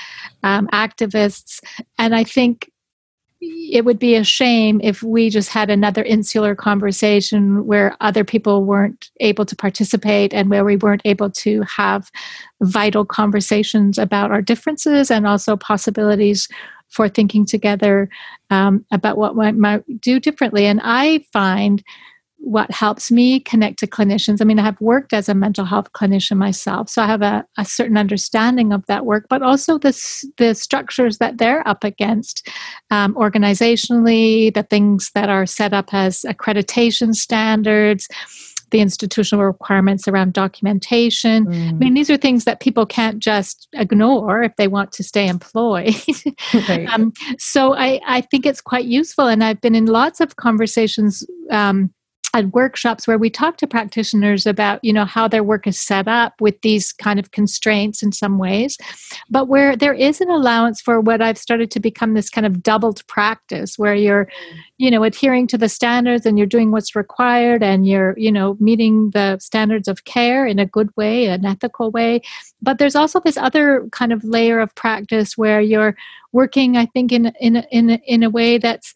[0.43, 1.61] um, activists.
[1.99, 2.71] And I think
[3.43, 8.65] it would be a shame if we just had another insular conversation where other people
[8.65, 12.11] weren't able to participate and where we weren't able to have
[12.61, 16.49] vital conversations about our differences and also possibilities
[16.91, 18.09] for thinking together
[18.51, 20.67] um, about what we might do differently.
[20.67, 21.83] And I find
[22.43, 24.41] what helps me connect to clinicians.
[24.41, 27.45] I mean, I have worked as a mental health clinician myself, so I have a,
[27.59, 29.93] a certain understanding of that work, but also the,
[30.39, 32.49] the structures that they're up against
[32.91, 38.09] um, organizationally, the things that are set up as accreditation standards.
[38.71, 41.47] The institutional requirements around documentation.
[41.47, 41.69] Mm.
[41.69, 45.29] I mean, these are things that people can't just ignore if they want to stay
[45.29, 45.95] employed.
[46.69, 46.89] right.
[46.89, 49.27] um, so I, I think it's quite useful.
[49.27, 51.93] And I've been in lots of conversations um,
[52.35, 56.07] at workshops where we talk to practitioners about you know how their work is set
[56.07, 58.77] up with these kind of constraints in some ways
[59.31, 62.63] but where there is an allowance for what i've started to become this kind of
[62.63, 64.29] doubled practice where you're
[64.79, 68.57] you know adhering to the standards and you're doing what's required and you're you know
[68.61, 72.21] meeting the standards of care in a good way an ethical way.
[72.63, 75.97] But there's also this other kind of layer of practice where you're
[76.33, 78.95] working i think in in in in a way that's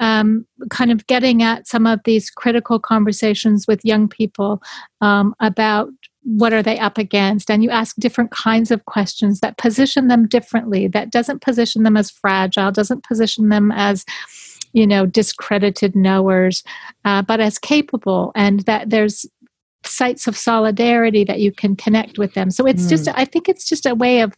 [0.00, 4.62] um, kind of getting at some of these critical conversations with young people
[5.00, 5.88] um, about
[6.24, 10.26] what are they up against and you ask different kinds of questions that position them
[10.26, 14.06] differently that doesn't position them as fragile doesn't position them as
[14.72, 16.64] you know discredited knowers
[17.04, 19.26] uh, but as capable and that there's
[19.84, 22.88] sites of solidarity that you can connect with them so it's mm.
[22.88, 24.32] just i think it's just a way of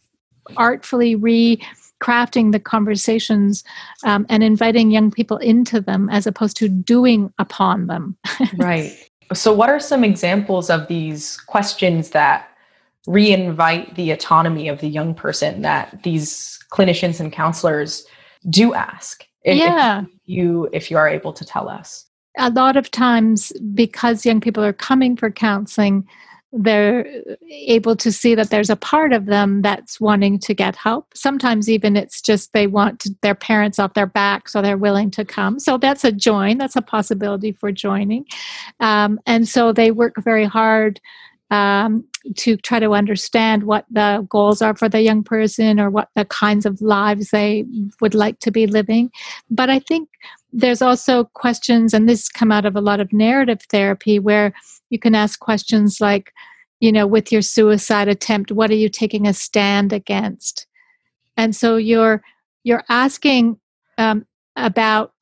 [0.57, 1.57] artfully re
[2.01, 3.63] crafting the conversations
[4.03, 8.17] um, and inviting young people into them as opposed to doing upon them.
[8.57, 8.91] right.
[9.33, 12.49] So, what are some examples of these questions that
[13.07, 18.05] reinvite the autonomy of the young person that these clinicians and counselors
[18.49, 19.25] do ask?
[19.43, 20.01] If, yeah.
[20.01, 22.05] If you, if you are able to tell us.
[22.37, 26.07] A lot of times, because young people are coming for counseling,
[26.53, 27.05] they're
[27.49, 31.07] able to see that there's a part of them that's wanting to get help.
[31.13, 35.25] Sometimes even it's just they want their parents off their back, so they're willing to
[35.25, 35.59] come.
[35.59, 36.57] So that's a join.
[36.57, 38.25] That's a possibility for joining,
[38.79, 40.99] um, and so they work very hard
[41.51, 46.09] um, to try to understand what the goals are for the young person or what
[46.15, 47.65] the kinds of lives they
[48.01, 49.11] would like to be living.
[49.49, 50.09] But I think
[50.53, 54.53] there's also questions, and this come out of a lot of narrative therapy, where
[54.89, 56.33] you can ask questions like,
[56.79, 60.67] you know, with your suicide attempt, what are you taking a stand against?
[61.35, 62.23] And so you're
[62.63, 63.59] you're asking
[63.97, 65.13] um, about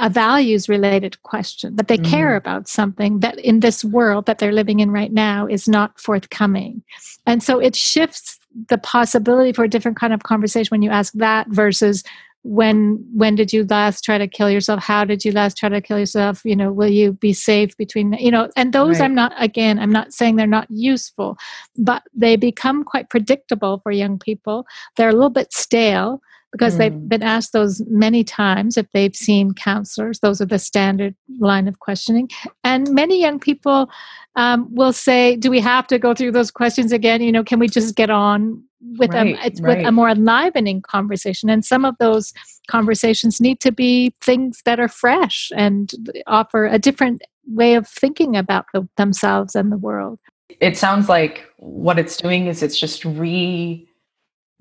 [0.00, 2.08] a values related question that they mm.
[2.08, 5.98] care about something that in this world that they're living in right now is not
[6.00, 6.82] forthcoming
[7.26, 11.12] and so it shifts the possibility for a different kind of conversation when you ask
[11.14, 12.02] that versus
[12.42, 15.80] when when did you last try to kill yourself how did you last try to
[15.80, 19.04] kill yourself you know will you be safe between you know and those right.
[19.04, 21.36] i'm not again i'm not saying they're not useful
[21.76, 26.78] but they become quite predictable for young people they're a little bit stale because mm.
[26.78, 30.20] they've been asked those many times if they've seen counselors.
[30.20, 32.28] Those are the standard line of questioning.
[32.64, 33.90] And many young people
[34.36, 37.20] um, will say do we have to go through those questions again?
[37.22, 38.62] You know can we just get on
[38.96, 39.60] with right, a right.
[39.60, 41.50] with a more enlivening conversation.
[41.50, 42.32] And some of those
[42.68, 45.92] conversations need to be things that are fresh and
[46.26, 50.18] offer a different way of thinking about the, themselves and the world.
[50.60, 53.86] It sounds like what it's doing is it's just re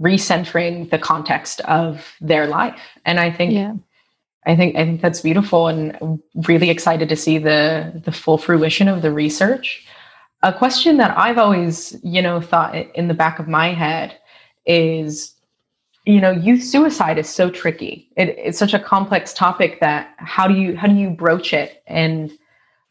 [0.01, 3.73] recentering the context of their life and i think yeah.
[4.45, 8.87] i think i think that's beautiful and really excited to see the the full fruition
[8.87, 9.85] of the research
[10.41, 14.17] a question that I've always, you know, thought in the back of my head
[14.65, 15.35] is,
[16.05, 18.09] you know, youth suicide is so tricky.
[18.15, 21.83] It, it's such a complex topic that how do you how do you broach it
[21.87, 22.31] and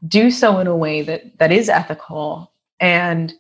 [0.07, 2.53] do so in a way that that is ethical?
[2.81, 3.33] And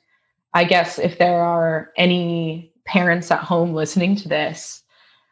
[0.54, 4.82] I guess if there are any parents at home listening to this,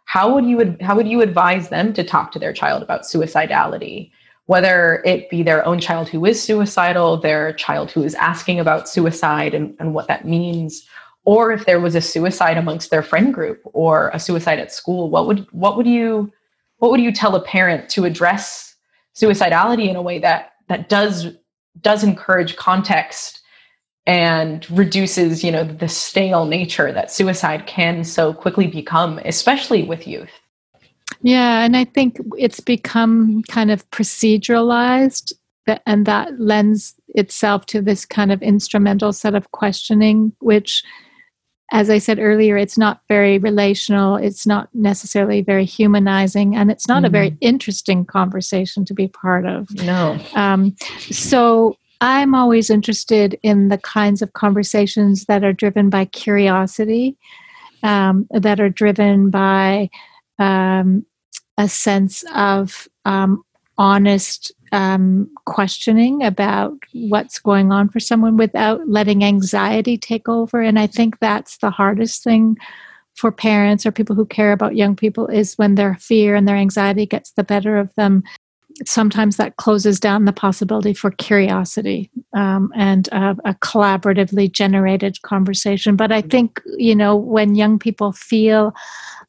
[0.04, 4.10] how would you how would you advise them to talk to their child about suicidality?
[4.46, 8.88] whether it be their own child who is suicidal, their child who is asking about
[8.88, 10.86] suicide and, and what that means,
[11.24, 15.10] or if there was a suicide amongst their friend group or a suicide at school,
[15.10, 16.32] what would what would you
[16.78, 18.76] what would you tell a parent to address
[19.14, 21.26] suicidality in a way that that does
[21.80, 23.42] does encourage context
[24.06, 30.06] and reduces you know the stale nature that suicide can so quickly become especially with
[30.06, 30.30] youth
[31.22, 35.32] yeah, and I think it's become kind of proceduralized,
[35.84, 40.84] and that lends itself to this kind of instrumental set of questioning, which
[41.72, 44.14] as I said earlier, it's not very relational.
[44.14, 47.06] It's not necessarily very humanizing, and it's not mm-hmm.
[47.06, 47.38] a very mm-hmm.
[47.40, 49.68] interesting conversation to be part of.
[49.82, 50.18] No.
[50.34, 50.76] Um,
[51.10, 57.16] so I'm always interested in the kinds of conversations that are driven by curiosity,
[57.82, 59.88] um, that are driven by
[60.38, 61.06] um,
[61.56, 63.42] a sense of um,
[63.78, 70.60] honest um, questioning about what's going on for someone without letting anxiety take over.
[70.60, 72.56] And I think that's the hardest thing
[73.14, 76.56] for parents or people who care about young people is when their fear and their
[76.56, 78.22] anxiety gets the better of them.
[78.84, 85.96] Sometimes that closes down the possibility for curiosity um, and a collaboratively generated conversation.
[85.96, 88.74] But I think, you know, when young people feel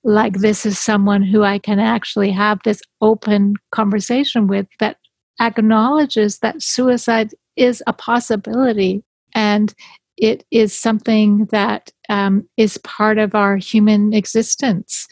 [0.04, 4.98] like this is someone who I can actually have this open conversation with that
[5.39, 9.74] acknowledges that suicide is a possibility and
[10.18, 15.08] it is something that um, is part of our human existence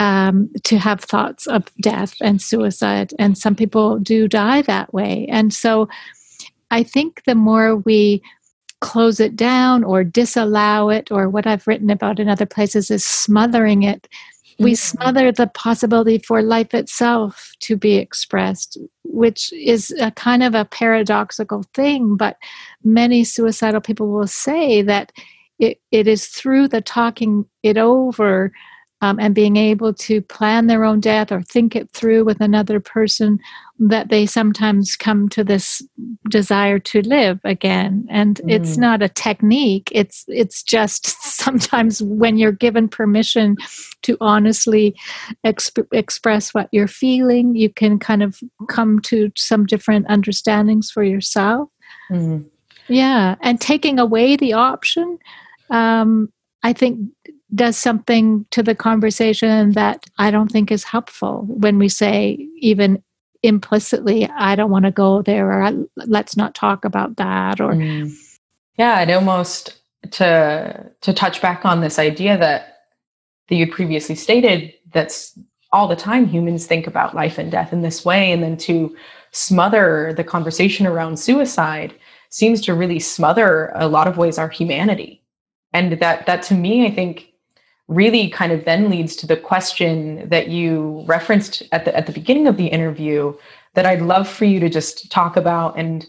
[0.00, 3.12] um, to have thoughts of death and suicide.
[3.18, 5.26] And some people do die that way.
[5.30, 5.88] And so
[6.70, 8.22] I think the more we
[8.80, 13.04] close it down or disallow it, or what I've written about in other places is
[13.04, 14.08] smothering it,
[14.58, 14.98] we mm-hmm.
[14.98, 20.64] smother the possibility for life itself to be expressed, which is a kind of a
[20.64, 22.16] paradoxical thing.
[22.16, 22.38] But
[22.82, 25.12] many suicidal people will say that
[25.58, 28.50] it, it is through the talking it over
[29.02, 32.80] um, and being able to plan their own death or think it through with another
[32.80, 33.38] person
[33.78, 35.80] that they sometimes come to this
[36.28, 38.50] desire to live again and mm.
[38.50, 43.56] it's not a technique it's it's just sometimes when you're given permission
[44.02, 44.94] to honestly
[45.46, 48.38] exp- express what you're feeling you can kind of
[48.68, 51.70] come to some different understandings for yourself
[52.10, 52.44] mm.
[52.88, 55.18] yeah and taking away the option
[55.70, 56.30] um,
[56.62, 57.00] i think
[57.54, 63.02] does something to the conversation that I don't think is helpful when we say, even
[63.42, 68.12] implicitly, I don't want to go there, or let's not talk about that, or mm.
[68.76, 69.80] yeah, it almost
[70.12, 72.78] to to touch back on this idea that
[73.48, 75.38] that you'd previously stated that's
[75.72, 78.96] all the time humans think about life and death in this way and then to
[79.32, 81.94] smother the conversation around suicide
[82.30, 85.22] seems to really smother a lot of ways our humanity
[85.72, 87.29] and that that to me i think
[87.90, 92.12] really kind of then leads to the question that you referenced at the at the
[92.12, 93.34] beginning of the interview
[93.74, 96.06] that I'd love for you to just talk about and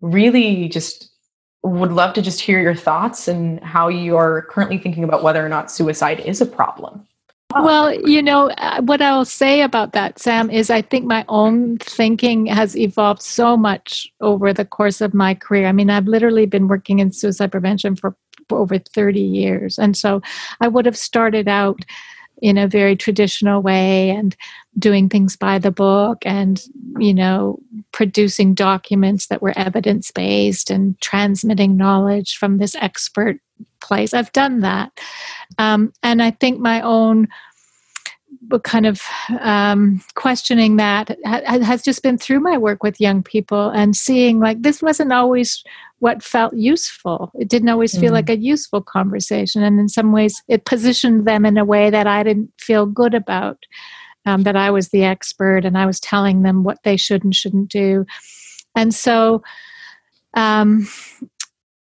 [0.00, 1.10] really just
[1.62, 5.44] would love to just hear your thoughts and how you are currently thinking about whether
[5.44, 7.06] or not suicide is a problem.
[7.54, 11.78] Well, you know, uh, what I'll say about that, Sam, is I think my own
[11.78, 15.66] thinking has evolved so much over the course of my career.
[15.66, 18.16] I mean, I've literally been working in suicide prevention for
[18.56, 19.78] over 30 years.
[19.78, 20.20] And so
[20.60, 21.80] I would have started out
[22.42, 24.36] in a very traditional way and
[24.78, 26.66] doing things by the book and
[26.98, 27.58] you know
[27.92, 33.38] producing documents that were evidence based and transmitting knowledge from this expert
[33.80, 34.90] place i've done that
[35.58, 37.28] um, and i think my own
[38.64, 39.02] kind of
[39.40, 44.62] um, questioning that has just been through my work with young people and seeing like
[44.62, 45.62] this wasn't always
[46.00, 47.30] what felt useful.
[47.38, 48.14] It didn't always feel mm.
[48.14, 49.62] like a useful conversation.
[49.62, 53.14] And in some ways, it positioned them in a way that I didn't feel good
[53.14, 53.58] about,
[54.26, 57.34] um, that I was the expert and I was telling them what they should and
[57.34, 58.04] shouldn't do.
[58.74, 59.44] And so
[60.34, 60.88] um,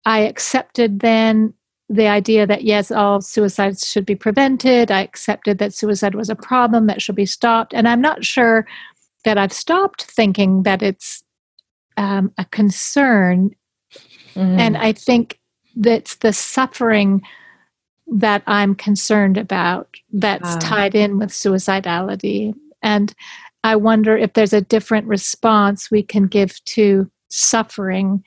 [0.05, 1.55] I accepted then
[1.91, 4.93] the idea that yes, all suicides should be prevented.
[4.93, 7.75] I accepted that suicide was a problem that should be stopped.
[7.75, 8.65] And I'm not sure
[9.25, 11.25] that I've stopped thinking that it's
[11.97, 13.51] um, a concern.
[14.37, 14.59] Mm.
[14.59, 15.41] And I think
[15.75, 17.23] that's the suffering
[18.07, 20.59] that I'm concerned about that's wow.
[20.61, 22.55] tied in with suicidality.
[22.83, 23.13] And
[23.65, 28.23] I wonder if there's a different response we can give to suffering.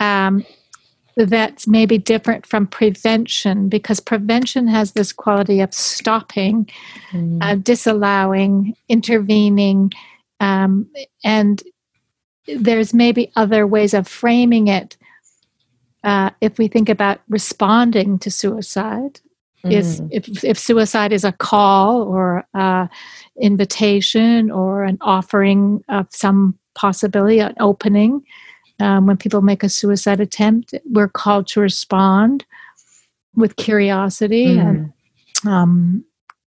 [0.00, 0.44] Um,
[1.24, 6.68] that's maybe different from prevention because prevention has this quality of stopping,
[7.10, 7.38] mm.
[7.40, 9.92] uh, disallowing, intervening,
[10.40, 10.88] um,
[11.24, 11.62] and
[12.46, 14.96] there's maybe other ways of framing it.
[16.02, 19.20] Uh, if we think about responding to suicide,
[19.64, 19.72] mm.
[19.72, 22.88] is if, if suicide is a call or a
[23.40, 28.24] invitation or an offering of some possibility, an opening,
[28.80, 32.44] um, when people make a suicide attempt, we're called to respond
[33.34, 34.60] with curiosity mm.
[34.60, 34.92] and
[35.46, 36.04] um,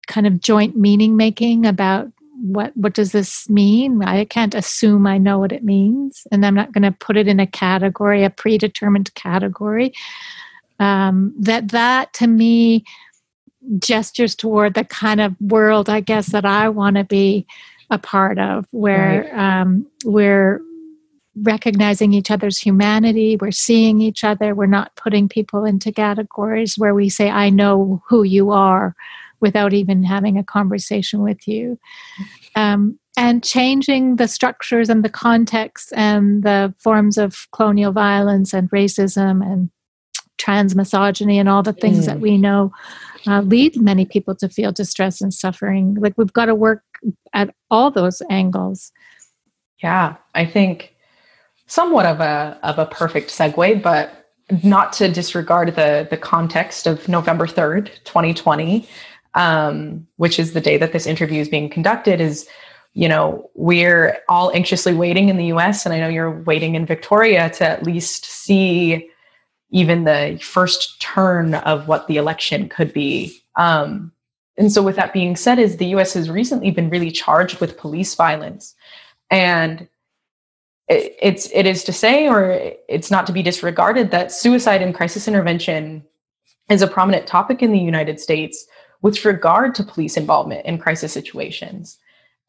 [0.08, 2.12] kind of joint meaning making about
[2.42, 6.56] what what does this mean i can't assume i know what it means and i'm
[6.56, 9.92] not going to put it in a category a predetermined category
[10.80, 12.86] um, that that to me
[13.78, 17.46] gestures toward the kind of world I guess that I want to be
[17.92, 19.62] a part of, where right.
[19.62, 20.62] um, we're
[21.44, 26.94] recognizing each other's humanity, we're seeing each other, we're not putting people into categories where
[26.94, 28.96] we say, I know who you are
[29.40, 31.80] without even having a conversation with you.
[32.56, 38.70] Um, and changing the structures and the context and the forms of colonial violence and
[38.72, 39.70] racism and
[40.38, 42.06] trans misogyny and all the things mm.
[42.06, 42.72] that we know
[43.28, 45.96] uh, lead many people to feel distress and suffering.
[46.00, 46.84] Like we've got to work
[47.34, 48.92] at all those angles.
[49.84, 50.96] Yeah, I think
[51.70, 54.28] somewhat of a of a perfect segue, but
[54.64, 58.90] not to disregard the the context of November third, twenty twenty,
[59.36, 62.20] um, which is the day that this interview is being conducted.
[62.20, 62.48] Is
[62.94, 65.86] you know we're all anxiously waiting in the U.S.
[65.86, 69.10] and I know you're waiting in Victoria to at least see
[69.72, 73.40] even the first turn of what the election could be.
[73.56, 74.12] Um,
[74.58, 76.14] and so, with that being said, is the U.S.
[76.14, 78.76] has recently been really charged with police violence,
[79.30, 79.88] and
[80.90, 84.94] it, it's it is to say, or it's not to be disregarded, that suicide and
[84.94, 86.04] crisis intervention
[86.70, 88.66] is a prominent topic in the United States
[89.02, 91.98] with regard to police involvement in crisis situations.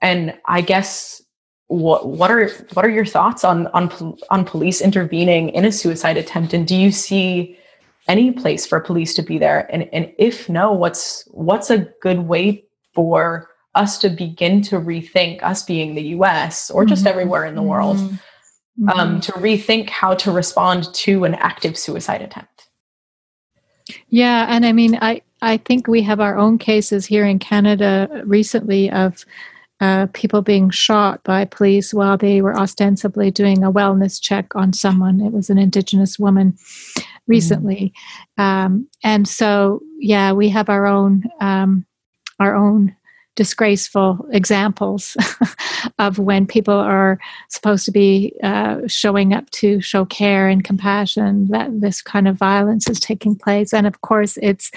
[0.03, 1.23] And I guess
[1.69, 6.17] what what are what are your thoughts on on on police intervening in a suicide
[6.17, 7.57] attempt and do you see
[8.09, 12.27] any place for police to be there and and if no what's what's a good
[12.27, 17.11] way for us to begin to rethink us being the US or just mm-hmm.
[17.11, 17.99] everywhere in the world
[18.81, 18.99] mm-hmm.
[18.99, 22.69] um, to rethink how to respond to an active suicide attempt
[24.09, 28.23] yeah and i mean i i think we have our own cases here in canada
[28.25, 29.25] recently of
[29.81, 34.75] uh, people being shot by police while they were ostensibly doing a wellness check on
[34.75, 35.21] someone.
[35.21, 36.57] It was an Indigenous woman
[37.27, 37.95] recently,
[38.39, 38.43] mm.
[38.43, 41.87] um, and so yeah, we have our own um,
[42.39, 42.95] our own
[43.41, 45.17] disgraceful examples
[45.99, 47.19] of when people are
[47.49, 52.37] supposed to be uh, showing up to show care and compassion that this kind of
[52.37, 53.73] violence is taking place.
[53.73, 54.71] And of course it's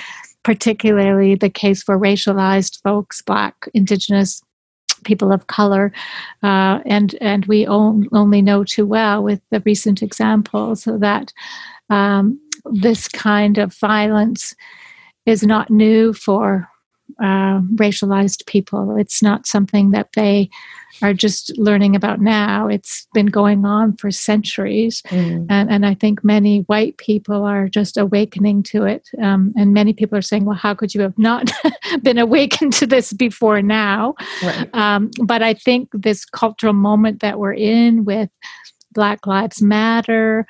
[0.43, 4.41] particularly the case for racialized folks black indigenous
[5.03, 5.91] people of color,
[6.41, 11.33] uh, and and we on, only know too well with the recent examples that
[11.89, 12.39] um,
[12.71, 14.55] this kind of violence
[15.25, 16.69] is not new for
[17.21, 18.97] uh, racialized people.
[18.97, 20.49] It's not something that they
[21.01, 22.67] are just learning about now.
[22.67, 25.01] It's been going on for centuries.
[25.07, 25.47] Mm.
[25.49, 29.09] And, and I think many white people are just awakening to it.
[29.21, 31.51] Um, and many people are saying, well, how could you have not
[32.03, 34.15] been awakened to this before now?
[34.43, 34.69] Right.
[34.73, 38.29] Um, but I think this cultural moment that we're in with
[38.91, 40.45] Black Lives Matter,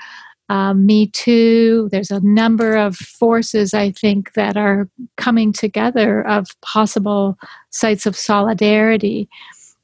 [0.50, 1.90] um, Me Too.
[1.92, 7.38] There's a number of forces, I think, that are coming together of possible
[7.70, 9.30] sites of solidarity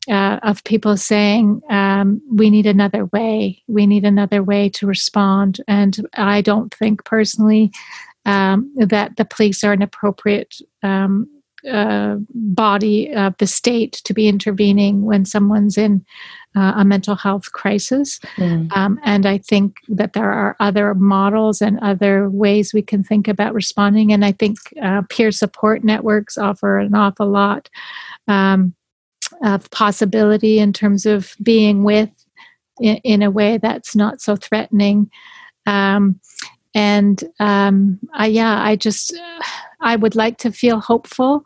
[0.10, 5.60] uh, of people saying um, we need another way we need another way to respond
[5.68, 7.72] and i don't think personally
[8.26, 11.28] um, that the police are an appropriate um,
[11.70, 16.06] uh, body of the state to be intervening when someone's in
[16.56, 18.20] uh, a mental health crisis.
[18.38, 18.72] Mm.
[18.76, 23.28] Um, and I think that there are other models and other ways we can think
[23.28, 24.12] about responding.
[24.12, 27.70] And I think uh, peer support networks offer an awful lot.
[28.28, 28.76] Um,
[29.44, 32.10] of possibility in terms of being with
[32.80, 35.10] in, in a way that's not so threatening.
[35.66, 36.20] Um,
[36.76, 39.14] and um, I, yeah, I just
[39.80, 41.44] I would like to feel hopeful,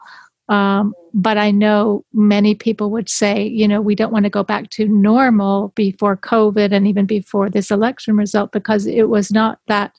[0.50, 4.44] um, but I know many people would say, you know, we don't want to go
[4.44, 9.60] back to normal before COVID and even before this election result because it was not
[9.68, 9.96] that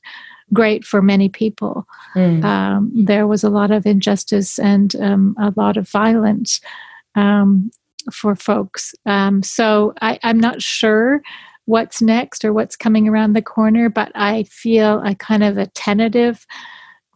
[0.52, 1.86] great for many people.
[2.14, 2.44] Mm.
[2.44, 6.60] Um, there was a lot of injustice and um, a lot of violence.
[7.14, 7.70] Um,
[8.12, 8.94] for folks.
[9.06, 11.22] Um, so I, I'm not sure
[11.66, 15.66] what's next or what's coming around the corner, but I feel a kind of a
[15.68, 16.46] tentative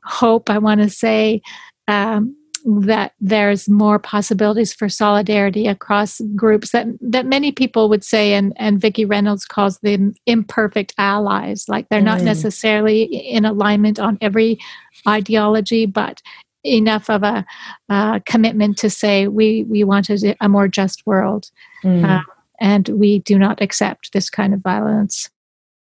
[0.05, 1.42] hope, I want to say,
[1.86, 2.34] um,
[2.64, 8.53] that there's more possibilities for solidarity across groups that that many people would say and
[8.57, 12.07] and Vikki Reynolds calls them imperfect allies like they're mm.
[12.07, 14.59] not necessarily in alignment on every
[15.07, 16.20] ideology but
[16.64, 17.44] enough of a
[17.88, 21.51] uh, commitment to say we we wanted a more just world,
[21.84, 22.05] mm.
[22.05, 22.22] uh,
[22.61, 25.30] and we do not accept this kind of violence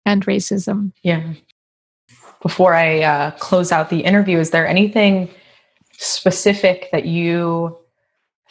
[0.06, 0.92] and racism.
[1.04, 1.34] Yeah.
[2.42, 5.30] Before I uh, close out the interview, is there anything
[5.98, 7.78] specific that you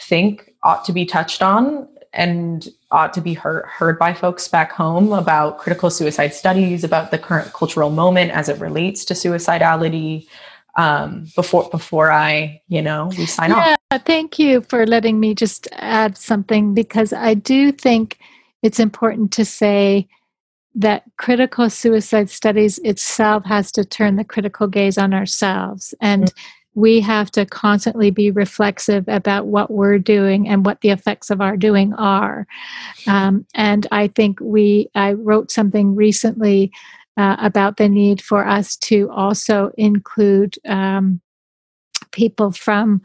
[0.01, 1.89] think ought to be touched on?
[2.13, 7.11] And ought to be heard, heard by folks back home about critical suicide studies, about
[7.11, 10.27] the current cultural moment as it relates to suicidality,
[10.77, 14.03] um, before before I, you know, we sign yeah, off.
[14.05, 18.19] Thank you for letting me just add something because I do think
[18.63, 20.09] it's important to say
[20.75, 26.81] that critical suicide studies itself has to turn the critical gaze on ourselves and mm-hmm.
[26.81, 31.41] we have to constantly be reflexive about what we're doing and what the effects of
[31.41, 32.47] our doing are
[33.07, 36.71] um, and i think we i wrote something recently
[37.17, 41.21] uh, about the need for us to also include um,
[42.13, 43.01] people from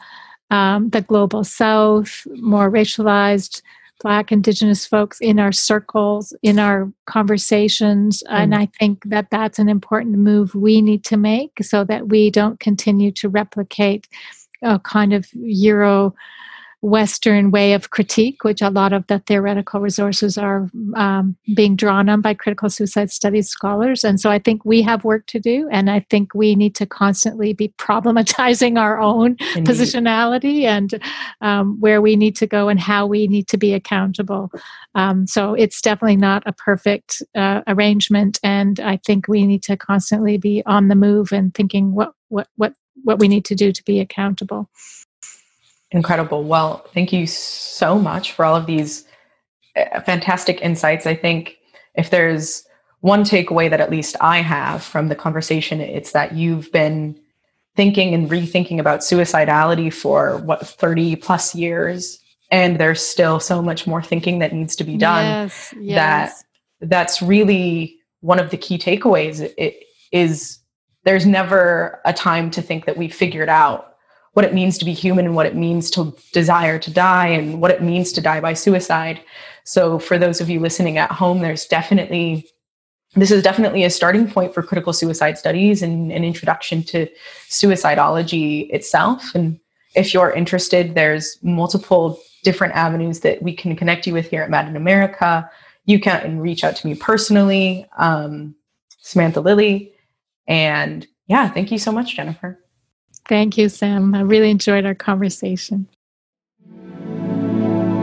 [0.50, 3.62] um, the global south, more racialized
[4.02, 8.24] Black, Indigenous folks in our circles, in our conversations.
[8.24, 8.32] Mm.
[8.32, 12.32] And I think that that's an important move we need to make so that we
[12.32, 14.08] don't continue to replicate
[14.64, 16.16] a kind of Euro
[16.82, 22.10] Western way of critique, which a lot of the theoretical resources are um, being drawn
[22.10, 24.04] on by critical suicide studies scholars.
[24.04, 25.70] And so I think we have work to do.
[25.72, 29.66] And I think we need to constantly be problematizing our own Indeed.
[29.66, 31.00] positionality and
[31.42, 34.52] um, where we need to go and how we need to be accountable.
[34.96, 38.40] Um, so it's definitely not a perfect uh, arrangement.
[38.44, 42.48] And I think we need to constantly be on the move and thinking what, what,
[42.56, 42.74] what,
[43.04, 44.68] what we need to do to be accountable.
[45.92, 46.44] Incredible.
[46.44, 49.06] Well, thank you so much for all of these
[49.76, 51.06] uh, fantastic insights.
[51.06, 51.58] I think
[51.96, 52.64] if there's
[53.02, 57.20] one takeaway that at least I have from the conversation, it's that you've been
[57.76, 62.20] thinking and rethinking about suicidality for what 30 plus years
[62.52, 66.44] and there's still so much more thinking that needs to be done yes, yes.
[66.82, 70.60] that that's really one of the key takeaways it is
[71.06, 73.91] there's never a time to think that we've figured out
[74.34, 77.62] what it means to be human and what it means to desire to die and
[77.62, 79.22] what it means to die by suicide.
[79.64, 82.50] So, for those of you listening at home, there's definitely
[83.16, 87.08] this is definitely a starting point for critical suicide studies and an introduction to
[87.50, 89.36] suicidology itself.
[89.36, 89.60] And
[89.96, 94.50] if you're interested, there's multiple different avenues that we can connect you with here at
[94.50, 95.50] Mad in America.
[95.86, 98.56] You can reach out to me personally, um,
[99.02, 99.94] Samantha Lilly.
[100.48, 102.60] And yeah, thank you so much, Jennifer.
[103.32, 104.14] Thank you, Sam.
[104.14, 105.88] I really enjoyed our conversation.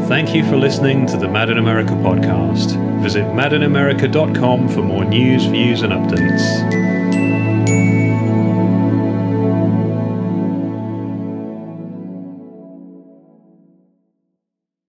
[0.09, 2.72] Thank you for listening to the Mad in America podcast.
[3.03, 6.78] Visit madinamerica.com for more news, views, and updates.